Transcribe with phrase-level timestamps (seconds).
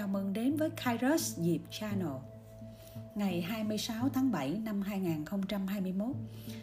[0.00, 2.16] chào mừng đến với Kairos Diệp Channel.
[3.14, 6.16] Ngày 26 tháng 7 năm 2021,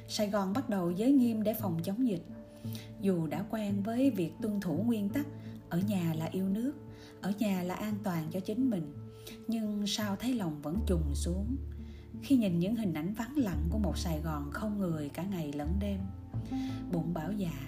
[0.07, 2.23] Sài Gòn bắt đầu giới nghiêm để phòng chống dịch.
[3.01, 5.25] Dù đã quen với việc tuân thủ nguyên tắc
[5.69, 6.73] ở nhà là yêu nước,
[7.21, 8.93] ở nhà là an toàn cho chính mình,
[9.47, 11.57] nhưng sao thấy lòng vẫn trùng xuống
[12.21, 15.51] khi nhìn những hình ảnh vắng lặng của một Sài Gòn không người cả ngày
[15.53, 15.99] lẫn đêm.
[16.91, 17.59] Bụng bảo dạ,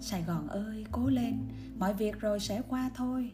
[0.00, 1.38] Sài Gòn ơi, cố lên,
[1.78, 3.32] mọi việc rồi sẽ qua thôi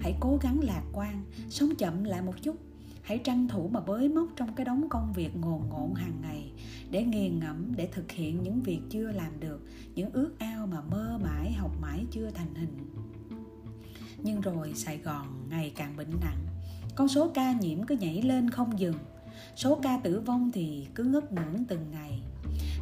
[0.00, 2.56] hãy cố gắng lạc quan, sống chậm lại một chút.
[3.02, 6.52] Hãy tranh thủ mà bới móc trong cái đống công việc ngồn ngộn hàng ngày
[6.90, 10.80] để nghiền ngẫm, để thực hiện những việc chưa làm được, những ước ao mà
[10.80, 12.78] mơ mãi, học mãi chưa thành hình.
[14.22, 16.46] Nhưng rồi sài gòn ngày càng bệnh nặng.
[16.94, 18.96] Con số ca nhiễm cứ nhảy lên không dừng.
[19.56, 22.20] Số ca tử vong thì cứ ngất ngưỡng từng ngày.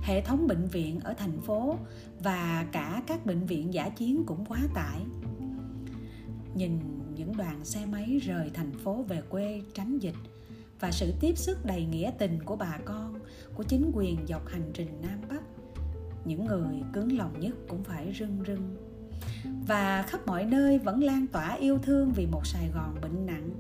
[0.03, 1.77] Hệ thống bệnh viện ở thành phố
[2.23, 5.01] và cả các bệnh viện giả chiến cũng quá tải.
[6.55, 6.79] Nhìn
[7.19, 10.15] những đoàn xe máy rời thành phố về quê tránh dịch
[10.81, 13.21] và sự tiếp sức đầy nghĩa tình của bà con,
[13.55, 15.43] của chính quyền dọc hành trình nam bắc.
[16.25, 18.77] Những người cứng lòng nhất cũng phải rưng rưng.
[19.67, 23.51] Và khắp mọi nơi vẫn lan tỏa yêu thương vì một sài gòn bệnh nặng.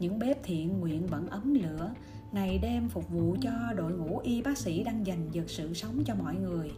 [0.00, 1.90] Những bếp thiện nguyện vẫn ấm lửa,
[2.32, 6.02] ngày đêm phục vụ cho đội ngũ y bác sĩ đang dành giật sự sống
[6.04, 6.70] cho mọi người,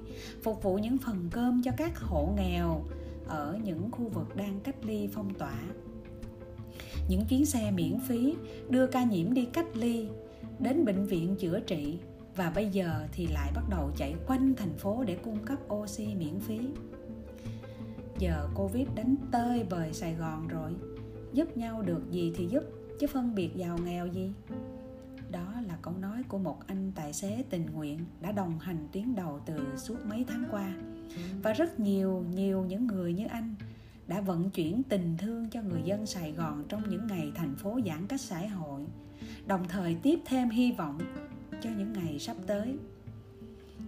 [0.42, 2.84] phục vụ những phần cơm cho các hộ nghèo
[3.30, 5.62] ở những khu vực đang cách ly phong tỏa.
[7.08, 8.34] Những chuyến xe miễn phí
[8.68, 10.08] đưa ca nhiễm đi cách ly,
[10.58, 11.98] đến bệnh viện chữa trị
[12.36, 16.14] và bây giờ thì lại bắt đầu chạy quanh thành phố để cung cấp oxy
[16.14, 16.60] miễn phí.
[18.18, 20.72] Giờ covid đánh tơi bời sài gòn rồi.
[21.32, 22.64] Giúp nhau được gì thì giúp,
[23.00, 24.32] chứ phân biệt giàu nghèo gì?
[25.30, 29.14] Đó là câu nói của một anh tài xế tình nguyện đã đồng hành tuyến
[29.14, 30.74] đầu từ suốt mấy tháng qua
[31.42, 33.54] và rất nhiều nhiều những người như anh
[34.10, 37.80] đã vận chuyển tình thương cho người dân Sài Gòn trong những ngày thành phố
[37.86, 38.86] giãn cách xã hội,
[39.46, 40.98] đồng thời tiếp thêm hy vọng
[41.60, 42.76] cho những ngày sắp tới.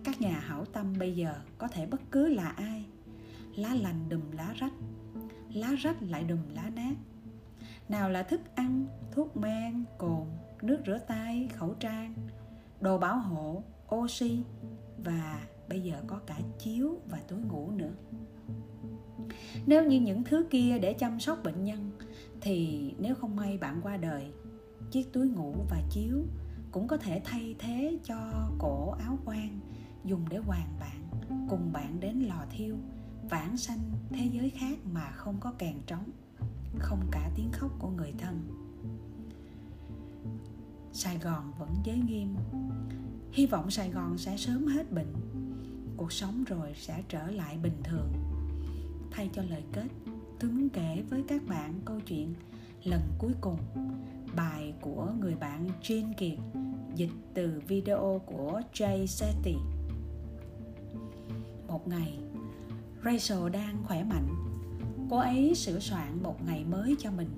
[0.05, 2.85] Các nhà hảo tâm bây giờ có thể bất cứ là ai,
[3.57, 4.73] lá lành đùm lá rách,
[5.55, 6.95] lá rách lại đùm lá nát.
[7.89, 10.27] Nào là thức ăn, thuốc men, cồn,
[10.63, 12.15] nước rửa tay, khẩu trang,
[12.81, 13.63] đồ bảo hộ,
[13.95, 14.43] oxy
[15.05, 15.41] và
[15.73, 17.93] bây giờ có cả chiếu và túi ngủ nữa.
[19.67, 21.91] Nếu như những thứ kia để chăm sóc bệnh nhân,
[22.41, 24.33] thì nếu không may bạn qua đời,
[24.91, 26.25] chiếc túi ngủ và chiếu
[26.73, 29.61] cũng có thể thay thế cho cổ áo quan
[30.05, 31.09] dùng để hoàn bạn,
[31.49, 32.77] cùng bạn đến lò thiêu,
[33.31, 36.05] vãng sanh thế giới khác mà không có kèn trống,
[36.79, 38.41] không cả tiếng khóc của người thân.
[40.93, 42.37] Sài gòn vẫn giới nghiêm.
[43.33, 45.13] Hy vọng sài gòn sẽ sớm hết bệnh
[46.03, 48.13] cuộc sống rồi sẽ trở lại bình thường.
[49.11, 49.87] Thay cho lời kết
[50.41, 52.35] tôi muốn kể với các bạn câu chuyện
[52.85, 53.59] lần cuối cùng,
[54.37, 56.39] bài của người bạn Jean Kiệt,
[56.95, 59.55] dịch từ video của Jay Shetty
[61.69, 62.19] một ngày,
[63.05, 64.29] Rachel đang khỏe mạnh.
[65.11, 67.31] Cô ấy sửa soạn một ngày mới cho mình.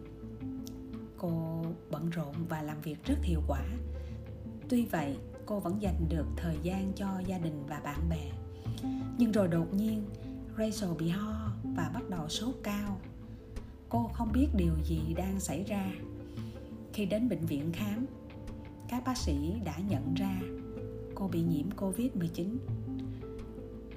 [1.19, 3.63] Cô bận rộn và làm việc rất hiệu quả.
[4.69, 8.44] Tuy vậy, cô vẫn dành được thời gian cho gia đình và bạn bè
[9.19, 10.05] nhưng rồi đột nhiên
[10.59, 13.01] Rachel bị ho và bắt đầu sốt cao.
[13.89, 15.93] Cô không biết điều gì đang xảy ra.
[16.93, 18.07] Khi đến bệnh viện khám,
[18.89, 20.41] các bác sĩ đã nhận ra
[21.15, 22.57] cô bị nhiễm Covid-19.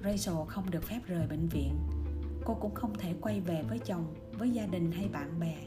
[0.04, 1.74] Rachel không được phép rời bệnh viện.
[2.46, 5.58] Cô cũng không thể quay về với chồng, với gia đình hay bạn bè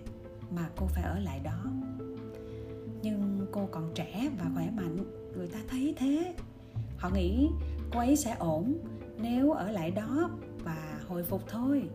[0.50, 1.64] mà cô phải ở lại đó.
[3.02, 4.96] Nhưng cô còn trẻ và khỏe mạnh,
[5.36, 6.34] người ta thấy thế.
[6.96, 7.48] Họ nghĩ
[7.92, 8.74] cô ấy sẽ ổn
[9.22, 10.30] nếu ở lại đó
[10.64, 11.88] và hồi phục thôi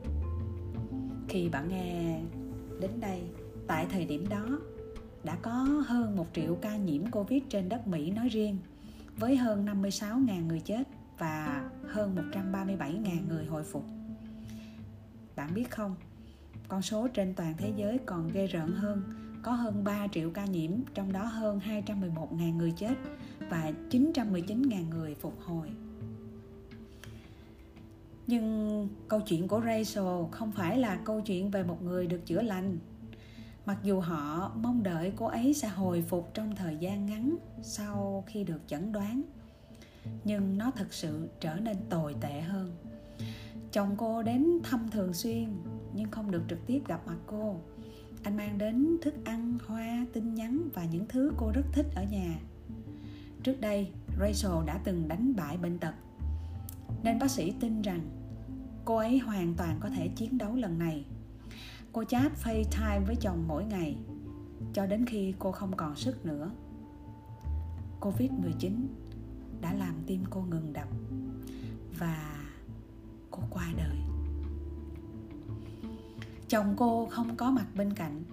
[1.28, 2.22] khi bạn nghe
[2.82, 3.22] đến đây
[3.68, 4.60] tại thời điểm đó
[5.24, 5.52] đã có
[5.88, 8.58] hơn một triệu ca nhiễm Covid trên đất Mỹ nói riêng
[9.18, 10.84] với hơn 56.000 người chết
[11.18, 13.86] và hơn 137.000 người hồi phục.
[15.36, 15.96] Bạn biết không,
[16.68, 19.04] con số trên toàn thế giới còn ghê rợn hơn,
[19.44, 22.96] có hơn 3 triệu ca nhiễm, trong đó hơn 211.000 người chết
[23.50, 25.70] và 919.000 người phục hồi
[28.28, 32.42] nhưng câu chuyện của Rachel không phải là câu chuyện về một người được chữa
[32.42, 32.78] lành.
[33.66, 38.24] Mặc dù họ mong đợi cô ấy sẽ hồi phục trong thời gian ngắn sau
[38.28, 39.22] khi được chẩn đoán,
[40.24, 42.72] nhưng nó thực sự trở nên tồi tệ hơn.
[43.72, 45.50] Chồng cô đến thăm thường xuyên,
[45.94, 47.56] nhưng không được trực tiếp gặp mặt cô.
[48.24, 52.04] Anh mang đến thức ăn, hoa, tin nhắn và những thứ cô rất thích ở
[52.04, 52.40] nhà.
[53.44, 55.94] Trước đây, rachel đã từng đánh bại bệnh tật
[57.06, 58.02] nên bác sĩ tin rằng
[58.86, 61.06] cô ấy hoàn toàn có thể chiến đấu lần này
[61.96, 63.98] cô chat FaceTime với chồng mỗi ngày,
[64.74, 66.52] cho đến khi cô không còn sức nữa.
[68.02, 68.72] Covid-19
[69.62, 70.88] đã làm tim cô ngừng đập
[72.00, 72.46] và
[73.32, 73.98] cô qua đời.
[76.48, 78.24] Chồng cô không có mặt bên cạnh.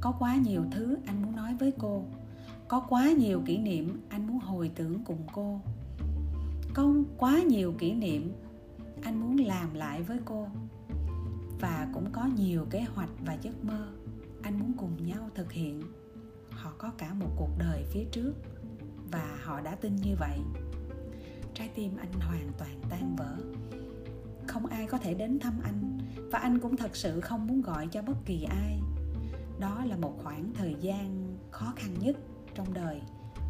[0.00, 2.04] Có quá nhiều thứ anh muốn nói với cô.
[2.68, 5.60] Có quá nhiều kỷ niệm anh muốn hồi tưởng cùng cô
[6.78, 8.32] công quá nhiều kỷ niệm,
[9.02, 10.48] anh muốn làm lại với cô.
[11.60, 13.88] Và cũng có nhiều kế hoạch và giấc mơ
[14.42, 15.82] anh muốn cùng nhau thực hiện.
[16.50, 18.32] Họ có cả một cuộc đời phía trước
[19.10, 20.38] và họ đã tin như vậy.
[21.54, 23.36] Trái tim anh hoàn toàn tan vỡ.
[24.46, 25.98] Không ai có thể đến thăm anh
[26.32, 28.80] và anh cũng thật sự không muốn gọi cho bất kỳ ai.
[29.60, 32.16] Đó là một khoảng thời gian khó khăn nhất
[32.54, 33.00] trong đời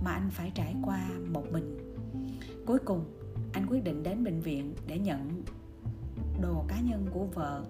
[0.05, 1.79] mà anh phải trải qua một mình
[2.69, 3.05] cuối cùng,
[3.53, 5.43] anh quyết định đến bệnh viện để nhận
[6.43, 7.65] đồ cá nhân của vợ,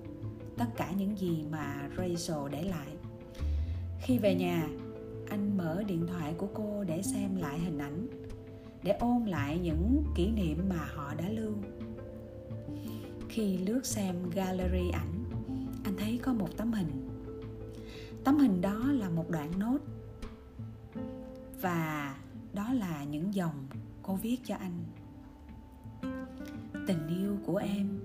[0.56, 2.88] tất cả những gì mà Rachel để lại.
[4.00, 4.68] Khi về nhà,
[5.30, 8.06] anh mở điện thoại của cô để xem lại hình ảnh,
[8.82, 11.52] để ôn lại những kỷ niệm mà họ đã lưu.
[13.28, 15.24] Khi lướt xem gallery ảnh,
[15.84, 17.08] anh thấy có một tấm hình.
[18.24, 19.78] Tấm hình đó là một đoạn nốt
[21.60, 22.16] và
[22.52, 23.66] đó là những dòng
[24.08, 24.84] cô viết cho anh.
[26.86, 28.00] Tình yêu của em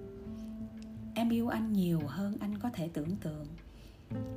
[1.16, 3.46] em yêu anh nhiều hơn anh có thể tưởng tượng.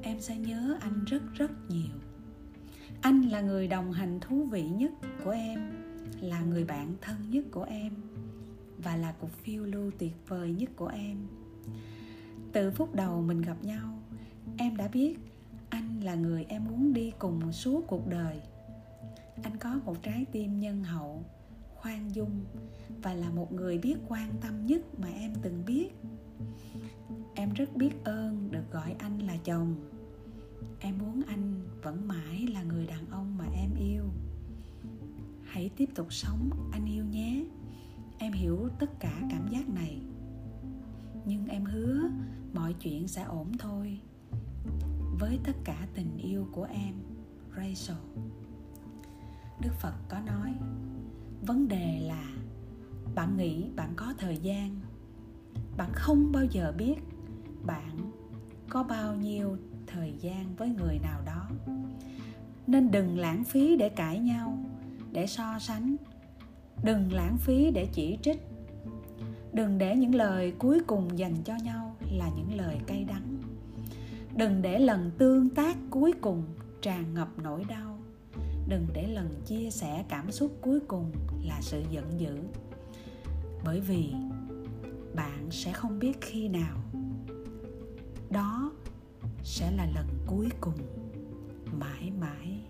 [0.03, 1.95] Em sẽ nhớ anh rất rất nhiều.
[3.01, 4.93] Anh là người đồng hành thú vị nhất
[5.25, 5.73] của em,
[6.21, 7.93] là người bạn thân nhất của em,
[8.79, 11.17] và là cuộc phiêu lưu tuyệt vời nhất của em.
[12.53, 13.99] Từ phút đầu mình gặp nhau,
[14.59, 15.17] em đã biết
[15.69, 18.41] anh là người em muốn đi cùng suốt cuộc đời.
[19.43, 21.25] Anh có một trái tim nhân hậu
[21.87, 22.45] khoan dung
[23.03, 25.89] và là một người biết quan tâm nhất mà em từng biết.
[27.35, 29.75] Em rất biết ơn được gọi anh là chồng.
[30.81, 34.05] Em muốn anh vẫn mãi là người đàn ông mà em yêu.
[35.45, 37.45] Hãy tiếp tục sống, anh yêu nhé.
[38.19, 40.01] Em hiểu tất cả cảm giác này.
[41.27, 42.01] Nhưng em hứa
[42.53, 44.01] mọi chuyện sẽ ổn thôi.
[45.21, 46.95] Với tất cả tình yêu của em,
[47.57, 47.97] rachel.
[49.61, 50.55] Đức phật có nói
[51.43, 52.29] vấn đề là
[53.15, 54.81] bạn nghĩ bạn có thời gian.
[55.77, 56.97] Bạn không bao giờ biết
[57.63, 58.13] bạn
[58.69, 59.57] có bao nhiêu
[59.87, 61.49] thời gian với người nào đó.
[62.67, 64.59] Nên đừng lãng phí để cãi nhau,
[65.13, 65.97] để so sánh.
[66.85, 68.43] Đừng lãng phí để chỉ trích.
[69.53, 73.39] Đừng để những lời cuối cùng dành cho nhau là những lời cay đắng.
[74.37, 76.43] Đừng để lần tương tác cuối cùng
[76.83, 77.96] tràn ngập nỗi đau
[78.69, 82.39] đừng để lần chia sẻ cảm xúc cuối cùng là sự giận dữ.
[83.65, 84.13] Bởi vì
[85.15, 86.77] bạn sẽ không biết khi nào
[88.31, 88.73] đó
[89.43, 90.79] sẽ là lần cuối cùng
[91.79, 92.61] mãi mãi.